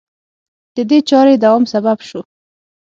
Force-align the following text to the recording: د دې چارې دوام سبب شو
د 0.75 0.77
دې 0.89 0.99
چارې 1.09 1.33
دوام 1.43 1.63
سبب 1.73 1.97
شو 2.07 2.19